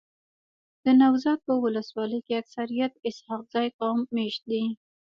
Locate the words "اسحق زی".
3.07-3.67